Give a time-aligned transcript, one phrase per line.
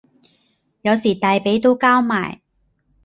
[0.81, 2.41] 有時大髀都交埋